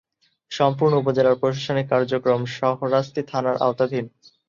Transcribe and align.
সম্পূর্ণ 0.51 0.93
উপজেলার 0.97 1.39
প্রশাসনিক 1.41 1.85
কার্যক্রম 1.91 2.41
শাহরাস্তি 2.55 3.21
থানার 3.31 3.55
আওতাধীন। 3.65 4.05